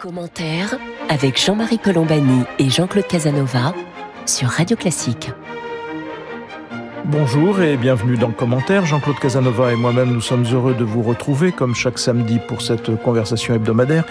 [0.00, 0.78] Commentaire
[1.10, 3.74] avec Jean-Marie Colombani et Jean-Claude Casanova
[4.24, 5.30] sur Radio Classique.
[7.04, 8.86] Bonjour et bienvenue dans le commentaire.
[8.86, 12.96] Jean-Claude Casanova et moi-même, nous sommes heureux de vous retrouver comme chaque samedi pour cette
[13.02, 14.04] conversation hebdomadaire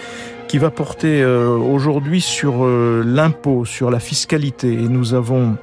[0.47, 4.71] qui va porter euh, aujourd'hui sur euh, l'impôt, sur la fiscalité.
[4.71, 5.57] Et nous avons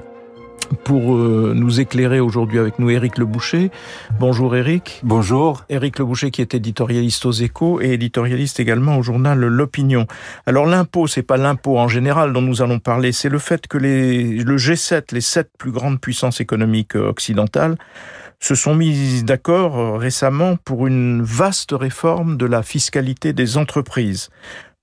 [0.83, 3.71] pour euh, nous éclairer aujourd'hui avec nous Éric Leboucher.
[4.19, 5.01] Bonjour Éric.
[5.03, 5.63] Bonjour.
[5.69, 10.07] Éric Leboucher qui est éditorialiste aux échos et éditorialiste également au journal L'Opinion.
[10.45, 13.77] Alors l'impôt, c'est pas l'impôt en général dont nous allons parler, c'est le fait que
[13.77, 17.77] les, le G7, les sept plus grandes puissances économiques occidentales,
[18.39, 24.29] se sont mis d'accord euh, récemment pour une vaste réforme de la fiscalité des entreprises,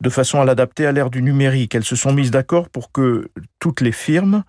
[0.01, 1.75] de façon à l'adapter à l'ère du numérique.
[1.75, 3.31] Elles se sont mises d'accord pour que
[3.61, 4.43] toutes les firmes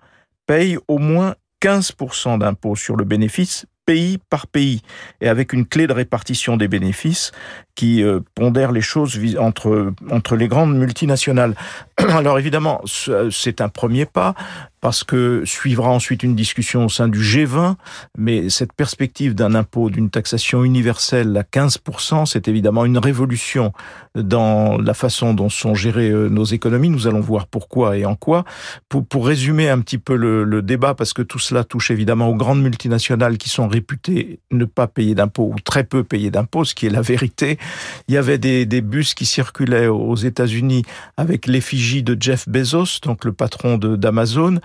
[0.46, 4.82] paye au moins 15% d'impôts sur le bénéfice pays par pays
[5.20, 7.32] et avec une clé de répartition des bénéfices
[7.76, 11.54] qui euh, pondère les choses entre, entre les grandes multinationales.
[11.96, 12.82] Alors évidemment,
[13.30, 14.34] c'est un premier pas
[14.80, 17.76] parce que suivra ensuite une discussion au sein du G20,
[18.18, 23.72] mais cette perspective d'un impôt, d'une taxation universelle à 15%, c'est évidemment une révolution
[24.14, 26.88] dans la façon dont sont gérées euh, nos économies.
[26.88, 28.44] Nous allons voir pourquoi et en quoi.
[28.88, 32.28] Pour, pour résumer un petit peu le, le débat, parce que tout cela touche évidemment
[32.28, 36.64] aux grandes multinationales qui sont réputées ne pas payer d'impôts ou très peu payer d'impôts,
[36.64, 37.58] ce qui est la vérité.
[38.08, 40.84] Il y avait des, des bus qui circulaient aux États-Unis
[41.16, 44.60] avec l'effigie de Jeff Bezos, donc le patron d'Amazon,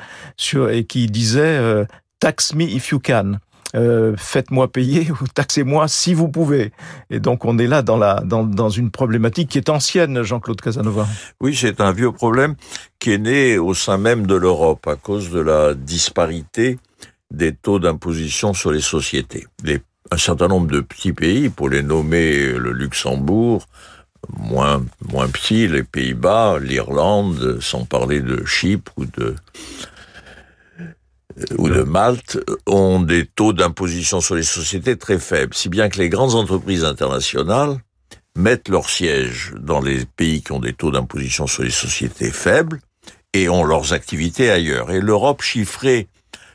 [0.72, 1.86] et qui disait euh,
[2.20, 3.38] Tax me if you can.
[3.74, 6.72] Euh, faites-moi payer ou taxez-moi si vous pouvez.
[7.10, 10.60] Et donc on est là dans, la, dans, dans une problématique qui est ancienne, Jean-Claude
[10.60, 11.08] Casanova.
[11.40, 12.56] Oui, c'est un vieux problème
[13.00, 16.80] qui est né au sein même de l'Europe à cause de la disparité
[17.32, 19.48] des taux d'imposition sur les sociétés.
[19.64, 23.66] Les, un certain nombre de petits pays, pour les nommer le Luxembourg,
[24.38, 29.36] moins, moins petit, les Pays-Bas, l'Irlande, sans parler de Chypre ou de
[31.58, 35.98] ou de Malte ont des taux d'imposition sur les sociétés très faibles, si bien que
[35.98, 37.78] les grandes entreprises internationales
[38.36, 42.80] mettent leur siège dans les pays qui ont des taux d'imposition sur les sociétés faibles
[43.34, 44.92] et ont leurs activités ailleurs.
[44.92, 46.08] Et l'Europe chiffrait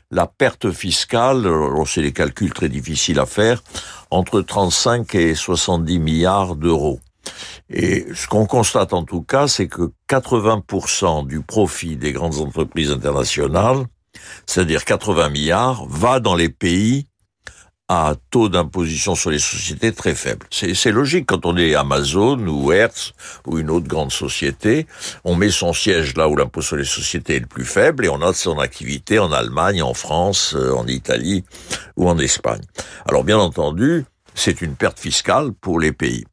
[0.09, 1.47] la perte fiscale,
[1.85, 3.61] c'est des calculs très difficiles à faire,
[4.09, 6.99] entre 35 et 70 milliards d'euros.
[7.69, 12.91] Et ce qu'on constate en tout cas, c'est que 80% du profit des grandes entreprises
[12.91, 13.85] internationales
[14.45, 17.07] c'est-à-dire 80 milliards, va dans les pays
[17.89, 20.45] à taux d'imposition sur les sociétés très faible.
[20.51, 23.13] C'est logique quand on est Amazon ou Hertz
[23.45, 24.87] ou une autre grande société,
[25.23, 28.09] on met son siège là où l'impôt sur les sociétés est le plus faible et
[28.09, 31.45] on a son activité en Allemagne, en France, euh, en Italie
[31.95, 32.61] ou en Espagne.
[33.07, 34.03] Alors bien entendu,
[34.35, 36.25] c'est une perte fiscale pour les pays.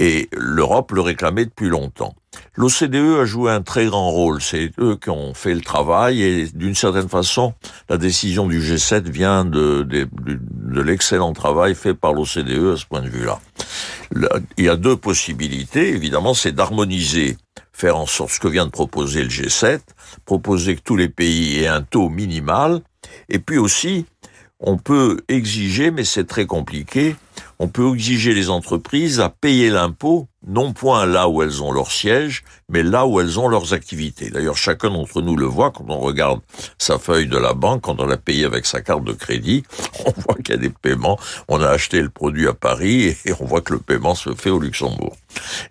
[0.00, 2.14] Et l'Europe le réclamait depuis longtemps.
[2.54, 4.40] L'OCDE a joué un très grand rôle.
[4.40, 7.52] C'est eux qui ont fait le travail et d'une certaine façon,
[7.88, 12.86] la décision du G7 vient de, de, de l'excellent travail fait par l'OCDE à ce
[12.86, 13.40] point de vue-là.
[14.56, 15.88] Il y a deux possibilités.
[15.90, 17.36] Évidemment, c'est d'harmoniser,
[17.72, 19.80] faire en sorte ce que vient de proposer le G7,
[20.24, 22.82] proposer que tous les pays aient un taux minimal,
[23.28, 24.06] et puis aussi,
[24.60, 27.16] on peut exiger, mais c'est très compliqué,
[27.58, 31.90] on peut exiger les entreprises à payer l'impôt, non point là où elles ont leur
[31.90, 34.30] siège, mais là où elles ont leurs activités.
[34.30, 36.40] D'ailleurs, chacun d'entre nous le voit quand on regarde
[36.78, 39.64] sa feuille de la banque, quand on l'a payé avec sa carte de crédit,
[40.06, 41.18] on voit qu'il y a des paiements.
[41.48, 44.50] On a acheté le produit à Paris et on voit que le paiement se fait
[44.50, 45.16] au Luxembourg.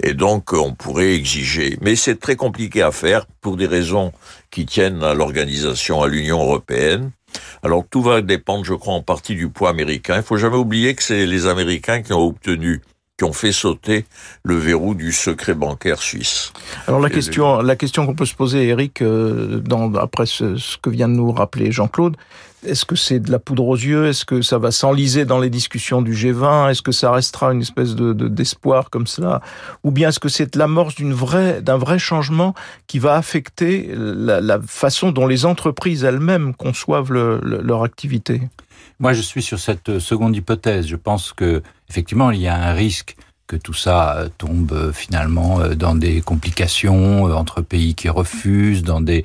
[0.03, 1.77] Et donc, on pourrait exiger.
[1.81, 4.11] Mais c'est très compliqué à faire pour des raisons
[4.51, 7.11] qui tiennent à l'organisation, à l'Union européenne
[7.63, 10.17] alors tout va dépendre, je crois, en partie du poids américain.
[10.17, 12.81] Il faut jamais oublier que c'est les Américains qui ont obtenu
[13.17, 14.05] qui ont fait sauter
[14.43, 16.53] le verrou du secret bancaire suisse.
[16.87, 20.77] Alors la question, la question qu'on peut se poser, Eric, euh, dans, après ce, ce,
[20.77, 22.15] que vient de nous rappeler Jean-Claude,
[22.65, 24.07] est-ce que c'est de la poudre aux yeux?
[24.07, 27.61] Est-ce que ça va s'enliser dans les discussions du G20 Est-ce que ça restera une
[27.61, 29.41] espèce de, d'espoir comme cela?
[29.83, 32.55] Ou bien est-ce que c'est l'amorce d'une vraie, d'un vrai changement
[32.87, 38.41] qui va affecter la, façon dont les entreprises elles-mêmes conçoivent le, le, leur activité?
[38.99, 40.87] Moi, je suis sur cette seconde hypothèse.
[40.87, 43.15] Je pense que effectivement, il y a un risque
[43.45, 49.23] que tout ça tombe finalement dans des complications entre pays qui refusent, dans des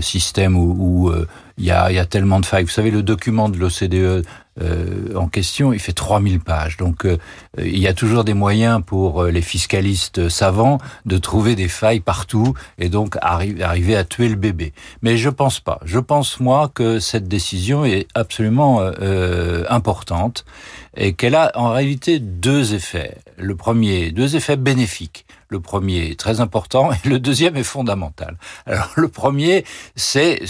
[0.00, 1.12] systèmes où
[1.58, 2.64] il, y a, tellement de failles.
[2.64, 4.24] Vous savez, le document de l'OCDE
[4.60, 6.76] euh, en question, il fait 3000 pages.
[6.76, 7.16] Donc, euh,
[7.58, 12.52] il y a toujours des moyens pour les fiscalistes savants de trouver des failles partout
[12.78, 14.72] et donc arri arriver à tuer le bébé.
[15.00, 15.80] Mais je pense pas.
[15.84, 20.44] Je pense, moi, que cette décision est absolument euh, importante
[20.96, 23.16] et qu'elle a en réalité deux effets.
[23.38, 25.24] Le premier, deux effets bénéfiques.
[25.52, 28.38] Le premier est très important et le deuxième est fondamental.
[28.64, 29.64] Alors le premier,
[29.96, 30.42] c'est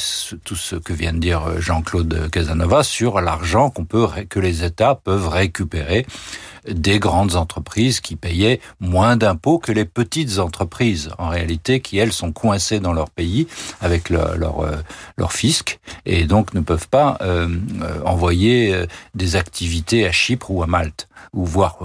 [0.45, 3.71] tout ce que vient de dire Jean-Claude Casanova sur l'argent
[4.29, 6.07] que les États peuvent récupérer
[6.69, 12.13] des grandes entreprises qui payaient moins d'impôts que les petites entreprises, en réalité, qui elles
[12.13, 13.49] sont coincées dans leur pays
[13.81, 14.37] avec euh,
[15.17, 17.49] leur fisc et donc ne peuvent pas euh,
[17.83, 21.79] euh, envoyer des activités à Chypre ou à Malte ou voire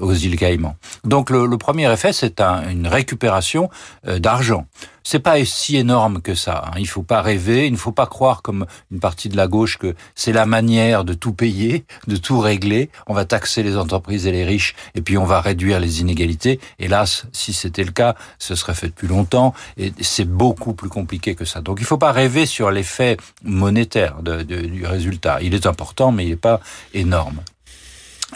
[0.00, 0.76] aux îles Caïmans.
[1.04, 3.70] Donc le, le premier effet, c'est un, une récupération
[4.04, 4.66] d'argent
[5.04, 6.64] c'est pas si énorme que ça.
[6.66, 6.78] Hein.
[6.78, 9.78] Il faut pas rêver, il ne faut pas croire comme une partie de la gauche
[9.78, 12.90] que c'est la manière de tout payer, de tout régler.
[13.06, 16.60] On va taxer les entreprises et les riches et puis on va réduire les inégalités.
[16.78, 21.34] Hélas, si c'était le cas, ce serait fait depuis longtemps et c'est beaucoup plus compliqué
[21.34, 21.60] que ça.
[21.60, 25.38] Donc il faut pas rêver sur l'effet monétaire du résultat.
[25.42, 26.60] Il est important, mais il n'est pas
[26.94, 27.40] énorme.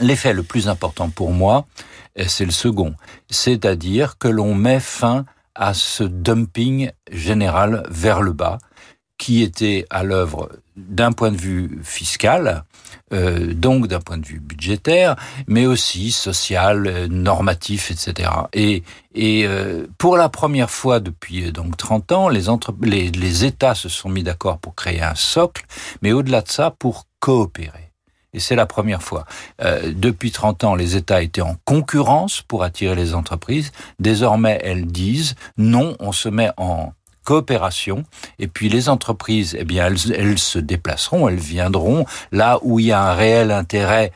[0.01, 1.67] L'effet le plus important pour moi,
[2.27, 2.95] c'est le second,
[3.31, 8.59] c'est-à-dire que l'on met fin à ce dumping général vers le bas
[9.19, 12.65] qui était à l'œuvre d'un point de vue fiscal,
[13.15, 15.17] euh, donc d'un point de vue budgétaire,
[15.47, 18.31] mais aussi social, euh, normatif, etc.
[18.53, 18.83] Et,
[19.15, 23.89] et euh, pour la première fois depuis donc 30 ans, les, entre les États se
[23.89, 25.65] sont mis d'accord pour créer un socle,
[26.03, 27.86] mais au-delà de ça, pour coopérer.
[28.37, 29.25] Et c'est la première fois.
[29.63, 33.73] Euh, depuis 30 ans, les États étaient en concurrence pour attirer les entreprises.
[33.99, 36.93] Désormais, elles disent non, on se met en
[37.25, 38.05] coopération
[38.39, 42.93] et puis les entreprises eh bien elles, se déplaceront elles viendront là où il y
[42.93, 44.13] a un réel intérêt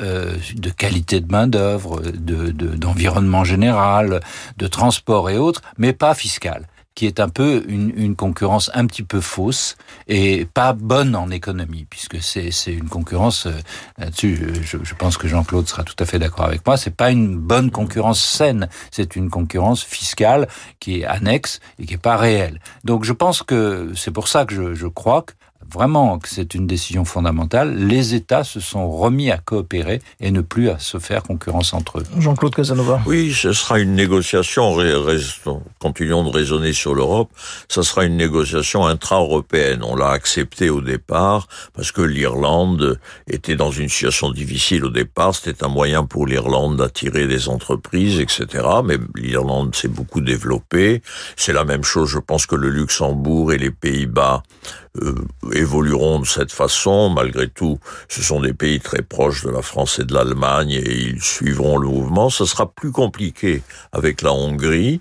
[0.00, 4.20] euh, de qualité de main d'œuvre, de d'environnement général,
[4.56, 6.66] de transport et autres, mais pas fiscal
[6.96, 9.76] qui est un peu une, une, concurrence un petit peu fausse
[10.08, 13.52] et pas bonne en économie, puisque c'est une concurrence euh,
[13.98, 14.48] là-dessus.
[14.62, 16.78] Je, je, pense que Jean-Claude sera tout à fait d'accord avec moi.
[16.78, 18.68] C'est pas une bonne concurrence saine.
[18.90, 20.48] C'est une concurrence fiscale
[20.80, 22.60] qui est annexe et qui est pas réelle.
[22.82, 25.34] Donc je pense que c'est pour ça que je, je crois que
[25.72, 30.40] vraiment que c'est une décision fondamentale, les États se sont remis à coopérer et ne
[30.40, 32.04] plus à se faire concurrence entre eux.
[32.18, 33.00] Jean-Claude Casanova.
[33.06, 34.76] Oui, ce sera une négociation,
[35.78, 37.30] continuons de raisonner sur l'Europe,
[37.68, 39.82] ce sera une négociation intra-européenne.
[39.82, 45.34] On l'a accepté au départ parce que l'Irlande était dans une situation difficile au départ,
[45.34, 48.64] c'était un moyen pour l'Irlande d'attirer des entreprises, etc.
[48.84, 51.02] Mais l'Irlande s'est beaucoup développée.
[51.36, 54.42] C'est la même chose, je pense que le Luxembourg et les Pays-Bas
[55.02, 55.14] euh,
[55.52, 57.10] évolueront de cette façon.
[57.10, 57.78] Malgré tout,
[58.08, 61.78] ce sont des pays très proches de la France et de l'Allemagne et ils suivront
[61.78, 62.30] le mouvement.
[62.30, 63.62] Ce sera plus compliqué
[63.92, 65.00] avec la Hongrie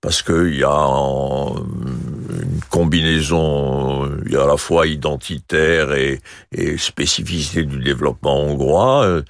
[0.00, 6.76] parce qu'il y a une combinaison, il y a à la fois identitaire et, et
[6.76, 9.22] spécificité du développement hongrois, euh,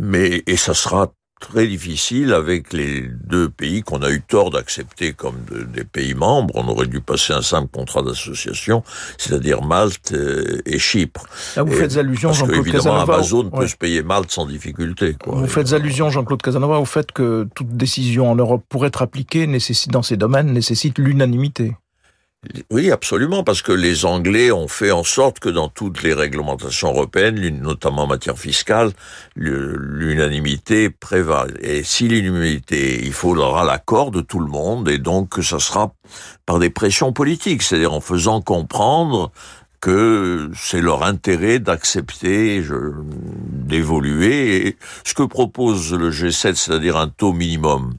[0.00, 5.12] mais et ça sera très difficile avec les deux pays qu'on a eu tort d'accepter
[5.12, 5.36] comme
[5.72, 6.54] des pays membres.
[6.56, 8.82] On aurait dû passer un simple contrat d'association,
[9.16, 11.26] c'est-à-dire Malte euh, et Chypre.
[11.56, 13.14] Là, vous faites allusion, Jean-Claude Casanova.
[13.14, 15.16] Amazon peut se payer Malte sans difficulté.
[15.22, 15.36] Quoi.
[15.36, 19.46] Vous faites allusion, Jean-Claude Casanova, au fait que toute décision en Europe pour être appliquée
[19.46, 21.74] nécessite, dans ces domaines nécessite l'unanimité.
[22.70, 26.90] Oui, absolument, parce que les Anglais ont fait en sorte que dans toutes les réglementations
[26.90, 28.92] européennes, notamment en matière fiscale,
[29.34, 31.58] l'unanimité prévale.
[31.60, 35.92] Et si l'unanimité, il faudra l'accord de tout le monde, et donc ça sera
[36.46, 39.32] par des pressions politiques, c'est-à-dire en faisant comprendre
[39.80, 42.62] que c'est leur intérêt d'accepter,
[43.50, 44.68] d'évoluer.
[44.68, 47.94] Et ce que propose le G7, c'est-à-dire un taux minimum,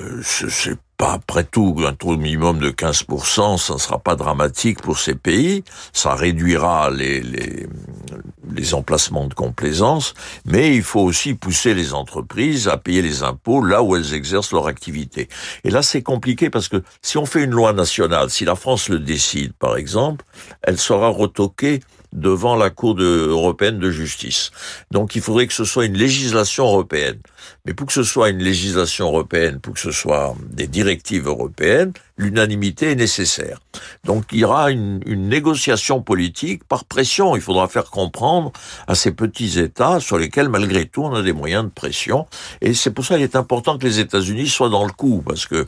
[0.00, 4.98] euh, c'est après tout, un taux minimum de 15%, ça ne sera pas dramatique pour
[4.98, 5.64] ces pays.
[5.92, 13.02] Ça réduira les emplacements de complaisance, mais il faut aussi pousser les entreprises à payer
[13.02, 15.28] les impôts là où elles exercent leur activité.
[15.64, 18.88] Et là, c'est compliqué parce que si on fait une loi nationale, si la France
[18.88, 20.24] le décide, par exemple,
[20.62, 21.80] elle sera retoquée
[22.12, 24.50] devant la Cour de, européenne de justice.
[24.90, 27.18] Donc il faudrait que ce soit une législation européenne.
[27.64, 31.92] Mais pour que ce soit une législation européenne, pour que ce soit des directives européennes,
[32.22, 33.58] l'unanimité est nécessaire.
[34.04, 37.36] Donc il y aura une, négociation politique par pression.
[37.36, 38.52] Il faudra faire comprendre
[38.86, 42.26] à ces petits États sur lesquels malgré tout on a des moyens de pression.
[42.60, 45.46] Et c'est pour ça qu'il est important que les États-Unis soient dans le coup, parce
[45.46, 45.66] que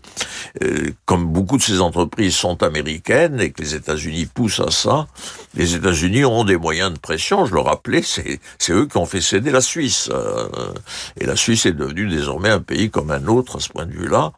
[0.63, 5.07] euh, comme beaucoup de ces entreprises sont américaines et que les États-Unis poussent à ça,
[5.55, 7.47] les États-Unis ont des moyens de pression.
[7.47, 8.41] Je le rappelais, c'est
[8.71, 10.11] eux qui ont fait céder la Suisse.
[10.13, 10.49] Euh,
[11.19, 13.93] et la Suisse est devenue désormais un pays comme un autre à ce point de
[13.93, 14.33] vue-là.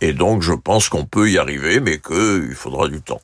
[0.00, 3.20] Et donc je pense qu'on peut y arriver, mais qu'il faudra du temps.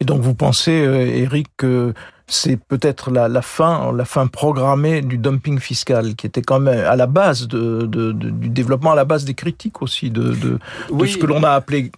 [0.00, 1.94] Et donc vous pensez, Eric, euh, que
[2.26, 6.84] c'est peut-être la, la, fin, la fin programmée du dumping fiscal, qui était quand même
[6.86, 10.58] à la base de, de, du développement, à la base des critiques aussi de, de,
[10.90, 11.92] de ce que l'on a appelé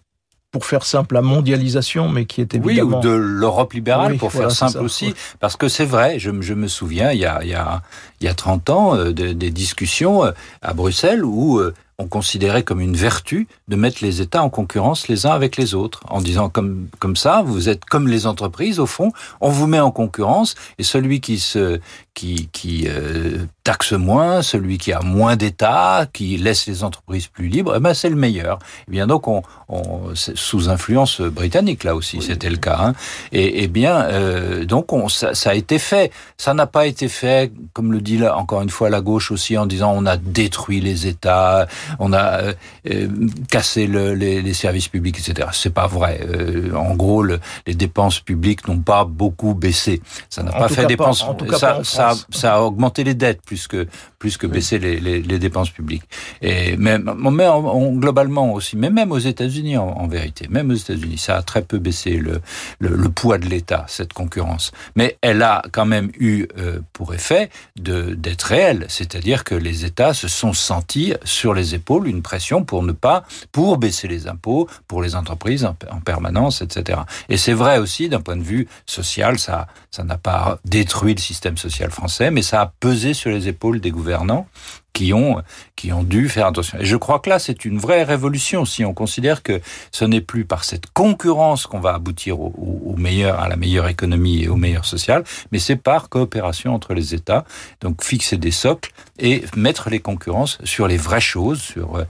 [0.54, 2.90] pour faire simple, la mondialisation, mais qui est évidemment...
[2.90, 5.12] Oui, ou de l'Europe libérale, pour faire simple aussi.
[5.40, 7.82] Parce que c'est vrai, je, je, me souviens, il y a, il y a,
[8.20, 10.30] il y a 30 ans, euh, des discussions euh,
[10.62, 15.08] à Bruxelles où euh, on considérait comme une vertu de mettre les États en concurrence
[15.08, 18.80] les uns avec les autres, en disant comme comme ça, vous êtes comme les entreprises
[18.80, 21.80] au fond, on vous met en concurrence et celui qui se
[22.14, 27.48] qui qui euh, taxe moins, celui qui a moins d'État, qui laisse les entreprises plus
[27.48, 28.58] libres, eh ben c'est le meilleur.
[28.88, 32.78] Eh bien donc on, on sous influence britannique là aussi, c'était le cas.
[32.80, 32.92] Hein.
[33.32, 36.12] Et, et, bien euh, donc on, ça, ça, a été fait.
[36.36, 39.56] Ça n'a pas été fait, comme le dit là encore une fois la gauche aussi,
[39.58, 41.66] en disant on a détruit les États
[41.98, 42.52] on a euh,
[42.90, 43.08] euh,
[43.50, 45.48] cassé le, les, les, services publics, etc.
[45.52, 46.20] C'est pas vrai.
[46.22, 50.02] Euh, en gros, le, les dépenses publiques n'ont pas beaucoup baissé.
[50.28, 51.24] Ça n'a pas fait dépenses.
[51.58, 53.86] ça, ça, ça, a augmenté les dettes plus que
[54.18, 56.04] plus que baisser les, les, les, dépenses publiques.
[56.42, 57.48] Et même, mais
[57.94, 61.62] globalement aussi, mais même aux États-Unis en, en, vérité, même aux États-Unis, ça a très
[61.62, 62.40] peu baissé le,
[62.78, 64.72] le, le poids de l'État cette concurrence.
[64.96, 66.46] Mais elle a quand même eu
[66.92, 72.08] pour effet de d'être réelle, c'est-à-dire que les États se sont sentis sur les épaules
[72.08, 77.00] une pression pour ne pas, pour baisser les impôts pour les entreprises en, permanence, etc.
[77.28, 81.20] Et c'est vrai aussi d'un point de vue social, ça, ça n'a pas détruit le
[81.20, 84.46] système social français, mais ça a pesé sur les épaules des gouvernants
[84.94, 85.42] qui ont
[85.76, 86.78] qui ont dû faire attention.
[86.78, 89.60] Et je crois que là, c'est une vraie révolution si on considère que
[89.90, 94.44] ce n'est plus par cette concurrence qu'on va aboutir au, meilleur, à la meilleure économie
[94.44, 97.44] et au meilleur social, mais c'est par coopération entre les États.
[97.80, 102.04] Donc fixer des socles et mettre les concurrences sur les vraies choses, sur euh,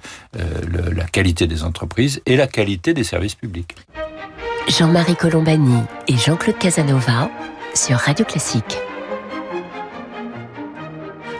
[0.94, 3.74] la qualité des entreprises et la qualité des services publics.
[4.68, 7.30] Jean-Marie Colombani et Jean-Claude Casanova
[7.74, 8.78] sur Radio Classique.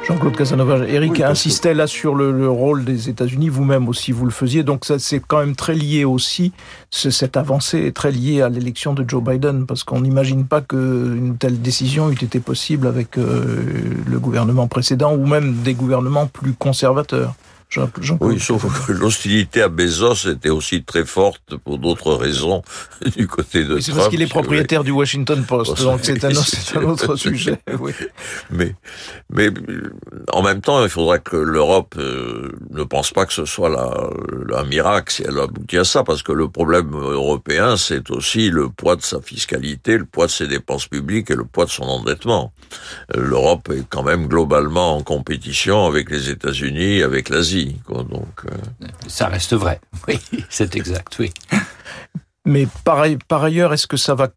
[0.07, 4.31] Jean-Claude Casanova, Eric insistait là sur le, le rôle des États-Unis, vous-même aussi vous le
[4.31, 6.53] faisiez, donc ça c'est quand même très lié aussi,
[6.91, 11.37] cette avancée est très liée à l'élection de Joe Biden, parce qu'on n'imagine pas qu'une
[11.39, 13.65] telle décision eût été possible avec euh,
[14.07, 17.35] le gouvernement précédent ou même des gouvernements plus conservateurs.
[18.21, 22.62] Oui, sauf que l'hostilité à Bezos était aussi très forte pour d'autres raisons
[23.16, 24.87] du côté de C'est parce qu'il est propriétaire oui.
[24.87, 27.59] du Washington Post, donc c'est un, un, autre sujet.
[27.81, 27.93] Oui.
[28.50, 28.75] Mais,
[29.31, 29.50] mais
[30.33, 34.11] en même temps, il faudra que l'Europe euh, ne pense pas que ce soit la,
[34.59, 38.69] un miracle si elle aboutit à ça, parce que le problème européen, c'est aussi le
[38.69, 41.85] poids de sa fiscalité, le poids de ses dépenses publiques et le poids de son
[41.85, 42.52] endettement.
[43.14, 47.63] L'Europe est quand même globalement en compétition avec les États-Unis, avec l'Asie.
[47.85, 48.87] Quoi, donc, euh...
[49.06, 51.33] Ça reste vrai, oui, c'est exact, oui.
[52.44, 54.28] Mais par, par ailleurs, est-ce que ça va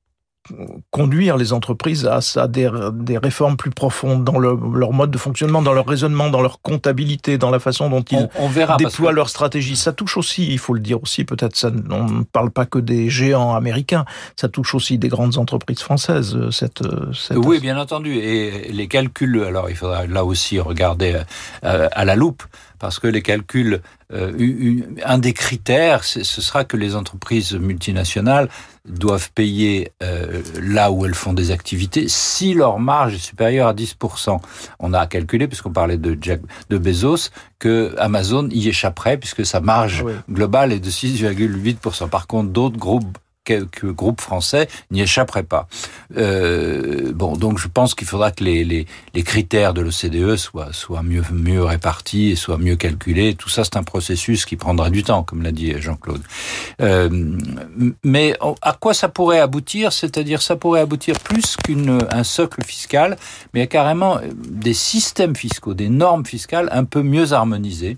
[0.92, 5.18] conduire les entreprises à, à des, des, réformes plus profondes dans le, leur mode de
[5.18, 8.78] fonctionnement, dans leur raisonnement, dans leur comptabilité, dans la façon dont ils on, on verra
[8.78, 9.16] déploient que...
[9.16, 9.76] leur stratégie.
[9.76, 12.80] Ça touche aussi, il faut le dire aussi, peut-être ça, on ne parle pas que
[12.80, 16.38] des géants américains, ça touche aussi des grandes entreprises françaises.
[16.52, 17.38] Cette, cette...
[17.38, 18.16] Oui, bien entendu.
[18.16, 21.22] Et les calculs, alors il faudra là aussi regarder
[21.64, 22.44] euh, à la loupe
[22.80, 23.82] parce que les calculs,
[24.14, 28.48] euh, un des critères, ce sera que les entreprises multinationales
[28.86, 33.74] doivent payer euh, là où elles font des activités si leur marge est supérieure à
[33.74, 34.40] 10%.
[34.80, 39.60] On a calculé, puisqu'on parlait de, Jack, de Bezos, que Amazon y échapperait puisque sa
[39.60, 40.14] marge oui.
[40.32, 42.08] globale est de 6,8%.
[42.08, 45.68] Par contre, d'autres groupes quelques groupes français n'y échapperaient pas.
[46.18, 50.74] Euh, bon, donc je pense qu'il faudra que les, les, les critères de l'OCDE soient,
[50.74, 53.36] soient mieux, mieux répartis et soient mieux calculés.
[53.36, 56.22] Tout ça, c'est un processus qui prendra du temps, comme l'a dit Jean-Claude.
[56.82, 57.10] Euh,
[58.04, 59.94] mais à quoi ça pourrait aboutir?
[59.94, 63.16] C'est-à-dire, ça pourrait aboutir plus qu'un socle fiscal,
[63.54, 67.96] mais carrément des systèmes fiscaux, des normes fiscales un peu mieux harmonisées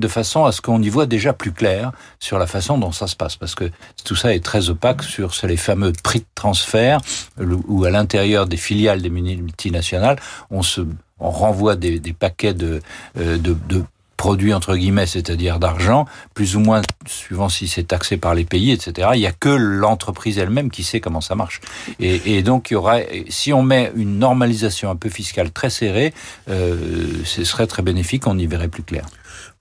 [0.00, 3.06] de façon à ce qu'on y voit déjà plus clair sur la façon dont ça
[3.06, 3.70] se passe, parce que
[4.04, 7.00] tout ça est très opaque sur, les fameux prix de transfert,
[7.38, 10.18] où à l'intérieur des filiales des multinationales,
[10.50, 10.82] on se
[11.22, 12.80] on renvoie des, paquets de,
[13.18, 13.84] euh, de, de
[14.20, 16.04] produits entre guillemets, c'est-à-dire d'argent,
[16.34, 19.08] plus ou moins suivant si c'est taxé par les pays, etc.
[19.14, 21.62] Il y a que l'entreprise elle-même qui sait comment ça marche.
[22.00, 26.12] Et, donc il y si on met une normalisation un peu fiscale très serrée,
[26.50, 26.76] euh,
[27.24, 29.06] ce serait très bénéfique, on y verrait plus clair.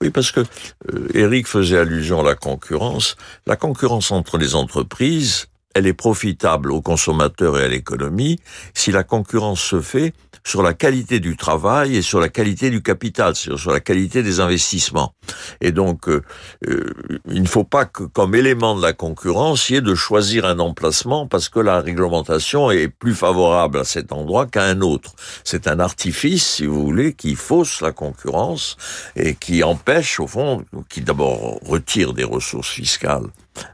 [0.02, 3.18] Oui, parce que euh, Eric faisait allusion à la concurrence.
[3.46, 8.40] La concurrence entre les entreprises, elle est profitable aux consommateurs et à l'économie
[8.74, 12.82] si la concurrence se fait sur la qualité du travail et sur la qualité du
[12.82, 15.14] capital, sur, la qualité des investissements.
[15.62, 16.22] Et donc, euh,
[16.68, 16.94] euh,
[17.30, 20.46] il ne faut pas que, comme élément de la concurrence, il y ait de choisir
[20.46, 25.14] un emplacement parce que la réglementation est plus favorable à cet endroit qu'à un autre.
[25.44, 28.78] C'est un artifice, si vous voulez, qui fausse la concurrence
[29.16, 33.28] et qui empêche, au fond, qui d'abord retire des ressources fiscales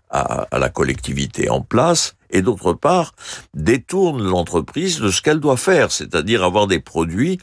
[0.10, 3.14] à la collectivité en place et d'autre part
[3.54, 7.40] détourne l'entreprise de ce qu'elle doit faire, c'est-à-dire avoir des produits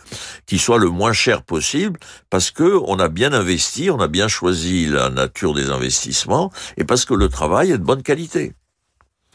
[0.46, 1.98] qui soient le moins cher possible
[2.30, 6.84] parce que on a bien investi, on a bien choisi la nature des investissements et
[6.84, 8.54] parce que le travail est de bonne qualité.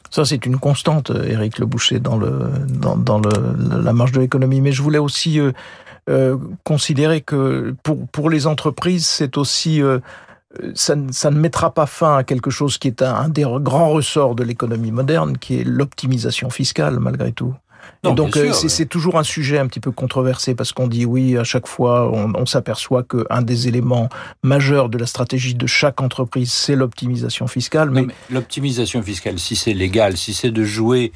[0.10, 4.62] Ça, c'est une constante, Éric Le Boucher, dans, la marge de l'économie.
[4.62, 5.52] Mais je voulais aussi euh,
[6.10, 7.76] euh, considérer que
[8.12, 10.00] pour, les entreprises, c'est aussi euh,
[10.76, 13.90] ça, ça, ne mettra pas fin à quelque chose qui est un, un des grands
[13.90, 17.54] ressorts de l'économie moderne, qui est l'optimisation fiscale, malgré tout.
[18.04, 21.06] Non, et donc euh, c'est toujours un sujet un petit peu controversé parce qu'on dit
[21.06, 24.10] oui à chaque fois on, on s'aperçoit qu'un des éléments
[24.44, 27.90] majeurs de la stratégie de chaque entreprise c'est l'optimisation fiscale.
[27.90, 31.12] Mais, mais l'optimisation fiscale, si c'est légal, si c'est de jouer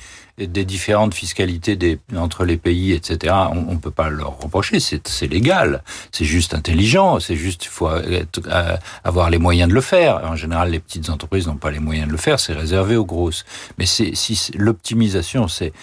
[0.47, 3.33] des différentes fiscalités des, entre les pays, etc.
[3.51, 7.89] On ne peut pas leur reprocher, c'est légal, c'est juste intelligent, c'est juste il faut
[7.91, 10.21] être, euh, avoir les moyens de le faire.
[10.23, 13.05] En général, les petites entreprises n'ont pas les moyens de le faire, c'est réservé aux
[13.05, 13.45] grosses.
[13.77, 15.73] Mais si l'optimisation, c'est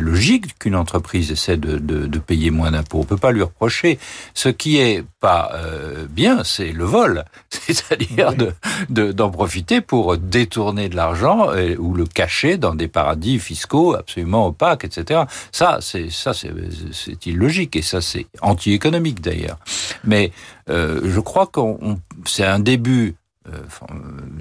[0.00, 3.00] logique qu'une entreprise essaie de, de, de, payer moins d'impôts.
[3.00, 3.98] On peut pas lui reprocher.
[4.34, 8.46] Ce qui est pas euh, bien, c'est le vol, c'est-à-dire oui.
[8.90, 13.75] de d'en profiter pour détourner de l'argent euh, ou le cacher dans des paradis fiscaux
[13.98, 15.22] absolument opaques, etc.
[15.52, 19.58] Ça, c'est ça, c'est illogique et ça, c'est anti-économique d'ailleurs.
[20.04, 20.32] Mais
[20.68, 23.16] euh, je crois qu'on c'est un début
[23.48, 23.58] euh,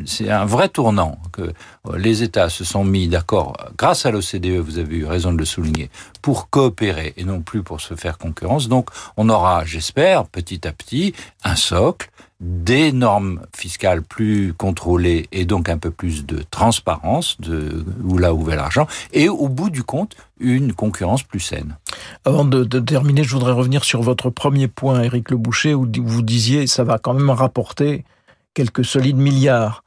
[0.06, 1.54] c'est un vrai tournant que
[1.96, 5.46] les États se sont mis d'accord, grâce à l'OCDE, vous avez eu raison de le
[5.46, 5.90] souligner,
[6.22, 8.68] pour coopérer et non plus pour se faire concurrence.
[8.68, 11.14] Donc, on aura, j'espère, petit à petit,
[11.44, 12.10] un socle
[12.46, 18.36] des normes fiscales plus contrôlées et donc un peu plus de transparence de où là
[18.36, 21.78] où va l'argent et au bout du compte une concurrence plus saine.
[22.24, 26.22] Avant de, terminer, je voudrais revenir sur votre premier point, Éric Le Boucher, où vous
[26.22, 28.06] disiez ça va quand même rapporter
[28.54, 29.84] quelques solides milliards.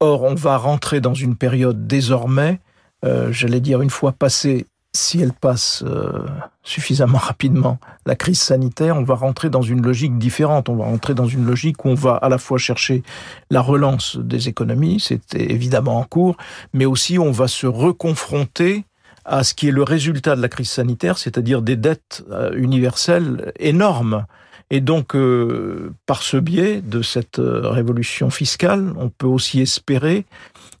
[0.00, 2.60] Or, on va rentrer dans une période désormais,
[3.04, 6.26] euh, j'allais dire une fois passé si elle passe euh,
[6.62, 10.68] suffisamment rapidement la crise sanitaire, on va rentrer dans une logique différente.
[10.68, 13.02] On va rentrer dans une logique où on va à la fois chercher
[13.50, 16.36] la relance des économies, c'est évidemment en cours,
[16.72, 18.84] mais aussi on va se reconfronter
[19.24, 23.52] à ce qui est le résultat de la crise sanitaire, c'est-à-dire des dettes euh, universelles
[23.58, 24.26] énormes.
[24.70, 30.24] Et donc, euh, par ce biais de cette euh, révolution fiscale, on peut aussi espérer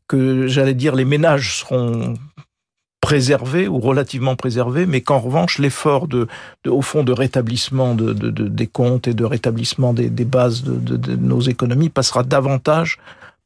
[0.08, 2.14] que, j'allais dire, les ménages seront
[3.02, 6.28] préservé ou relativement préservé, mais qu'en revanche l'effort de,
[6.66, 10.62] au fond de rétablissement de, de, de, des comptes et de rétablissement des, des bases
[10.62, 12.98] de nos économies passera davantage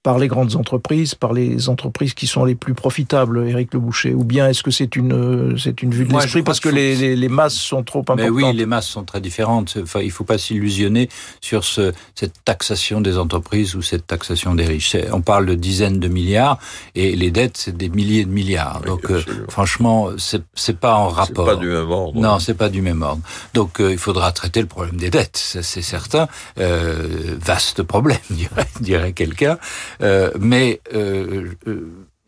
[0.07, 4.14] par les grandes entreprises, par les entreprises qui sont les plus profitables, Éric Le Boucher
[4.14, 7.16] Ou bien est-ce que c'est une, c'est une vue de l'esprit parce que les, les,
[7.16, 9.77] les, masses sont trop importantes Mais oui, les masses sont très différentes.
[9.83, 11.09] Enfin, il ne faut pas s'illusionner
[11.40, 14.97] sur ce, cette taxation des entreprises ou cette taxation des riches.
[15.11, 16.61] On parle de dizaines de milliards
[16.95, 18.83] et les dettes, c'est des milliers de milliards.
[18.83, 21.49] Oui, Donc, euh, franchement, c'est pas en rapport.
[21.49, 22.21] C'est pas du même ordre.
[22.21, 23.23] Non, c'est pas du même ordre.
[23.55, 26.29] Donc, euh, il faudra traiter le problème des dettes, c'est certain.
[26.61, 29.59] Euh, vaste problème, dirait, dirait quelqu'un.
[30.02, 31.50] Euh, mais euh,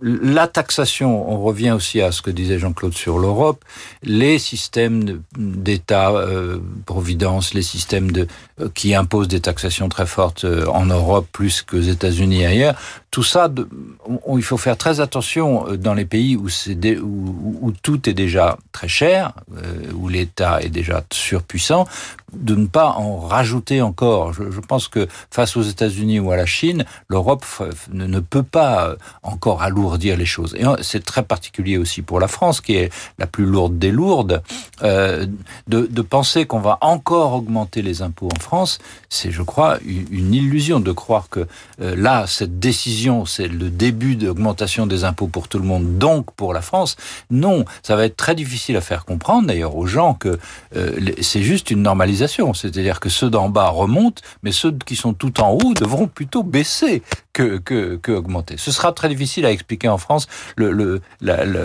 [0.00, 3.64] la taxation, on revient aussi à ce que disait Jean-Claude sur l'Europe,
[4.04, 8.10] les systèmes d'État, euh, providence, les systèmes
[8.60, 12.80] euh, qui imposent des taxations très fortes euh, en Europe plus qu'aux États-Unis et ailleurs,
[13.10, 13.50] tout ça,
[14.36, 19.32] il faut faire très attention euh, dans les pays où, tout est déjà très cher,
[19.56, 21.86] euh, où l'État est déjà surpuissant,
[22.32, 24.32] de ne pas en rajouter encore.
[24.32, 27.44] Je, pense que face aux États-Unis ou à la Chine, l'Europe
[27.92, 30.54] ne, peut pas encore alourdir les choses.
[30.56, 34.42] Et c'est très particulier aussi pour la France, qui est la plus lourde des lourdes,
[34.82, 35.26] euh,
[35.66, 38.78] de, penser qu'on va encore augmenter les impôts en France.
[39.08, 41.46] C'est, je crois, une illusion de croire que
[41.80, 46.32] euh, là, cette décision, c'est le début d'augmentation des impôts pour tout le monde, donc
[46.32, 46.96] pour la France.
[47.30, 50.38] Non, ça va être très difficile à faire comprendre d'ailleurs aux gens que
[50.76, 52.54] euh, c'est juste une normalisation.
[52.54, 56.42] C'est-à-dire que ceux d'en bas remontent, mais ceux qui sont tout en haut devront plutôt
[56.42, 58.56] baisser que, que, que augmenter.
[58.56, 61.60] Ce sera très difficile à expliquer en France, le, le, la, la,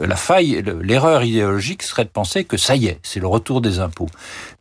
[0.00, 3.80] la, faille, l'erreur idéologique serait de penser que ça y est, c'est le retour des
[3.80, 4.08] impôts.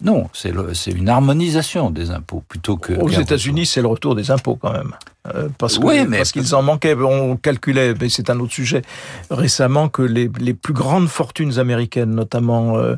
[0.01, 0.51] Non, c'est
[0.91, 2.93] une harmonisation des impôts plutôt que.
[2.93, 4.93] Aux États-Unis, c'est le retour des impôts quand même.
[5.33, 6.95] Euh, parce que, oui, mais parce qu'ils en manquaient.
[6.95, 8.81] On calculait, mais c'est un autre sujet,
[9.29, 12.95] récemment que les, les plus grandes fortunes américaines, notamment euh,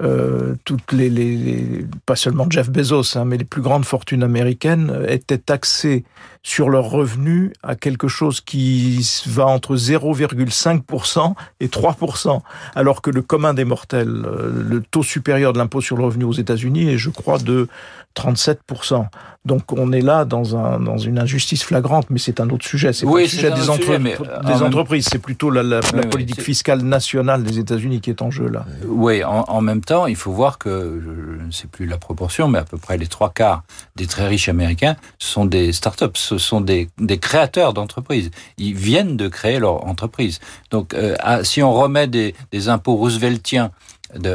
[0.00, 5.04] euh, toutes les, les, pas seulement Jeff Bezos, hein, mais les plus grandes fortunes américaines
[5.08, 6.04] étaient taxées
[6.44, 12.40] sur leurs revenus à quelque chose qui va entre 0,5% et 3%,
[12.76, 16.24] alors que le commun des mortels, euh, le taux supérieur de l'impôt sur le revenu
[16.24, 17.68] aux États-Unis est, je crois, de
[18.16, 19.06] 37%.
[19.44, 22.92] Donc on est là dans, un, dans une injustice flagrante, mais c'est un autre sujet.
[22.92, 23.82] C'est oui, pas le sujet des, entre...
[23.82, 28.00] sujet, mais des entreprises, c'est plutôt la, la, la oui, politique fiscale nationale des États-Unis
[28.00, 28.66] qui est en jeu là.
[28.86, 32.48] Oui, en, en, même temps, il faut voir que, je ne sais plus la proportion,
[32.48, 33.62] mais à peu près les trois quarts
[33.96, 36.88] des très riches américains sont des start-up, ce sont des,
[37.20, 38.30] créateurs d'entreprises.
[38.58, 40.40] Ils viennent de créer leur entreprise.
[40.70, 42.34] Donc euh, si on remet des,
[42.68, 43.70] impôts rooseveltiens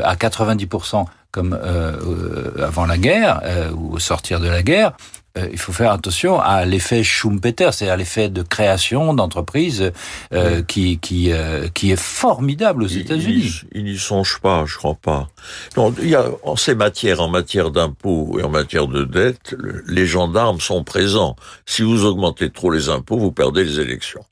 [0.04, 4.94] à 90%, comme euh, avant la guerre euh, ou au sortir de la guerre,
[5.38, 9.92] euh, il faut faire attention à l'effet Schumpeter, c'est-à-dire l'effet de création d'entreprises
[10.34, 10.66] euh, oui.
[10.66, 11.32] qui qui
[11.74, 13.62] qui est formidable aux États-Unis.
[13.72, 15.30] Il n'y songe pas, je crois pas.
[15.76, 19.56] Non, il y a en ces matières, en matière d'impôts et en matière de dette,
[19.88, 21.36] les gendarmes sont présents.
[21.66, 24.26] Si vous augmentez trop les impôts, vous perdez les élections.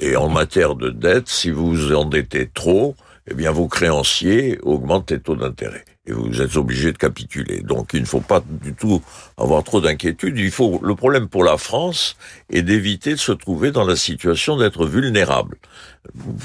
[0.00, 2.94] Et en matière de dette, si vous vous endettez trop,
[3.30, 7.60] eh bien vos créanciers augmentent les taux d'intérêt et vous êtes obligé de capituler.
[7.60, 9.02] Donc il ne faut pas du tout
[9.36, 10.36] avoir trop d'inquiétude.
[10.36, 12.16] Il faut le problème pour la France
[12.50, 15.58] est d'éviter de se trouver dans la situation d'être vulnérable.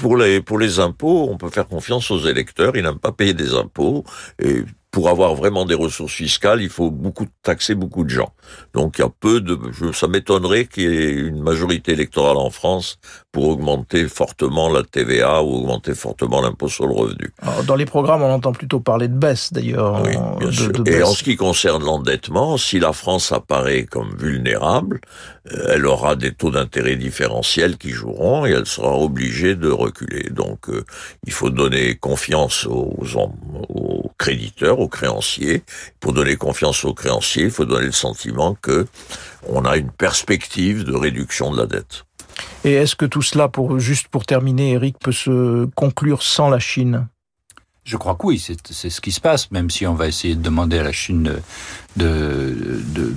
[0.00, 2.76] Pour les pour les impôts, on peut faire confiance aux électeurs.
[2.76, 4.04] Ils n'aiment pas payer des impôts
[4.90, 8.32] pour avoir vraiment des ressources fiscales, il faut beaucoup taxer beaucoup de gens.
[8.72, 12.38] Donc il y a peu de, je, ça m'étonnerait qu'il y ait une majorité électorale
[12.38, 12.98] en France
[13.30, 17.32] pour augmenter fortement la TVA ou augmenter fortement l'impôt sur le revenu.
[17.42, 20.02] Alors, dans les programmes, on entend plutôt parler de baisse d'ailleurs.
[20.02, 20.72] Oui, bien de, sûr.
[20.72, 25.00] De Et en ce qui concerne l'endettement, si la France apparaît comme vulnérable,
[25.52, 30.30] euh, elle aura des taux d'intérêt différentiels qui joueront et elle sera obligée de reculer.
[30.30, 30.84] Donc euh,
[31.26, 32.96] il faut donner confiance aux,
[33.68, 35.62] aux créditeurs, aux créanciers.
[36.00, 38.86] Pour donner confiance aux créanciers, il faut donner le sentiment que
[39.48, 42.04] on a une perspective de réduction de la dette.
[42.64, 46.58] Et est-ce que tout cela, pour juste pour terminer, Eric, peut se conclure sans la
[46.58, 47.08] Chine?
[47.84, 50.42] Je crois que oui, c'est ce qui se passe, même si on va essayer de
[50.42, 51.40] demander à la Chine de,
[51.96, 53.14] de, de,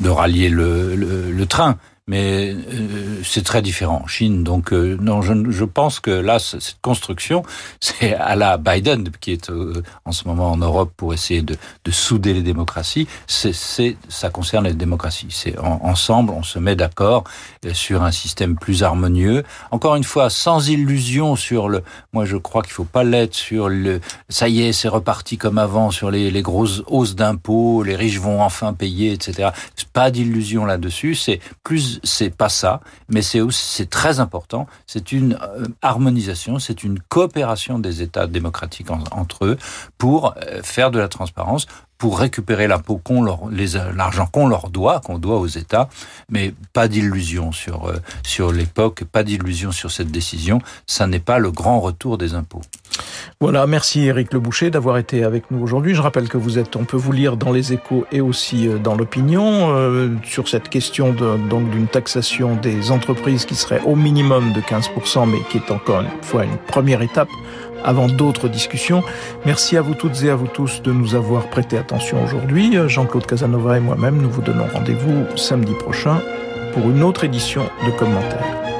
[0.00, 4.44] de rallier le, le, le train mais euh, c'est très différent en Chine.
[4.44, 7.42] Donc euh, non, je, je, pense que là, cette construction,
[7.80, 11.56] c'est à la Biden qui est euh, en ce moment en Europe pour essayer de,
[11.84, 13.08] de souder les démocraties.
[13.26, 15.26] C'est, ça concerne les démocraties.
[15.30, 17.24] C'est en, ensemble, on se met d'accord
[17.72, 19.42] sur un système plus harmonieux.
[19.72, 21.82] Encore une fois, sans illusion sur le.
[22.12, 24.00] Moi, je crois qu'il faut pas l'être sur le.
[24.28, 27.82] Ça y est, c'est reparti comme avant sur les, les grosses hausses d'impôts.
[27.82, 29.50] Les riches vont enfin payer, etc.
[29.92, 31.14] Pas d'illusion là-dessus.
[31.16, 34.66] C'est plus c'est pas ça, mais c'est c'est très important.
[34.86, 39.58] C'est une euh, harmonisation, c'est une coopération des États démocratiques en, entre eux
[39.98, 41.66] pour euh, faire de la transparence,
[41.98, 43.40] pour récupérer l'impôt qu'on leur,
[43.94, 45.88] l'argent qu'on leur doit, qu'on doit aux États,
[46.30, 50.60] mais pas d'illusion sur euh, sur l'époque, pas d'illusion sur cette décision.
[50.86, 52.62] Ça n'est pas le grand retour des impôts.
[53.40, 55.94] Voilà, merci Éric Le Boucher d'avoir été avec nous aujourd'hui.
[55.94, 58.94] Je rappelle que vous êtes, on peut vous lire dans les Échos et aussi dans
[58.94, 64.60] l'opinion euh, sur cette question donc d'une taxation des entreprises qui serait au minimum de
[64.60, 67.28] 15%, mais qui est encore une fois une première étape
[67.84, 69.02] avant d'autres discussions.
[69.44, 72.76] Merci à vous toutes et à vous tous de nous avoir prêté attention aujourd'hui.
[72.86, 76.20] Jean-Claude Casanova et moi-même, nous vous donnons rendez-vous samedi prochain
[76.72, 78.75] pour une autre édition de commentaires.